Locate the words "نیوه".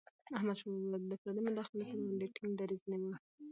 2.91-3.17